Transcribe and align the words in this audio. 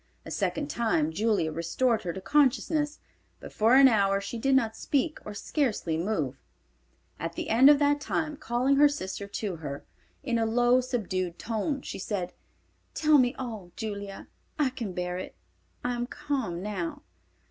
A 0.25 0.31
second 0.31 0.67
time 0.67 1.11
Julia 1.13 1.51
restored 1.51 2.01
her 2.01 2.11
to 2.13 2.21
consciousness, 2.21 2.97
but 3.39 3.53
for 3.53 3.75
an 3.75 3.87
hour 3.87 4.19
she 4.19 4.39
did 4.39 4.55
not 4.55 4.75
speak 4.75 5.19
or 5.27 5.35
scarcely 5.35 5.95
move. 5.95 6.41
At 7.19 7.33
the 7.33 7.49
end 7.51 7.69
of 7.69 7.77
that 7.77 8.01
time, 8.01 8.35
calling 8.35 8.77
her 8.77 8.89
sister 8.89 9.27
to 9.27 9.57
her, 9.57 9.85
in 10.23 10.39
a 10.39 10.45
low, 10.47 10.81
subdued 10.81 11.37
tone, 11.37 11.83
she 11.83 11.99
said, 11.99 12.33
"Tell 12.95 13.19
me 13.19 13.35
all, 13.35 13.73
Julia. 13.75 14.27
I 14.57 14.71
can 14.71 14.93
bear 14.93 15.19
it. 15.19 15.35
I 15.83 15.93
am 15.93 16.07
calm 16.07 16.63
now." 16.63 17.03